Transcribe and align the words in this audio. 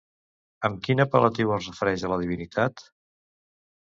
Amb 0.69 0.79
quin 0.87 1.03
apel·latiu 1.03 1.53
es 1.57 1.67
refereix 1.73 2.07
a 2.09 2.13
la 2.15 2.19
divinitat? 2.25 2.87